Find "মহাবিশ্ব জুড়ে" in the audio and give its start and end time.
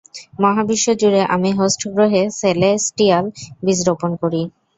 0.41-1.21